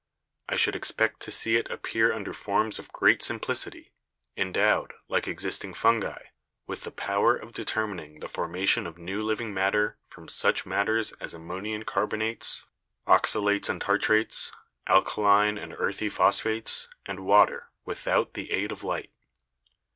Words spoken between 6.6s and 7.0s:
with the